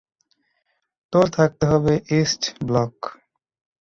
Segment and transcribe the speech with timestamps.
[1.13, 2.95] তোর থাকতে হবে ইস্ট ব্লক।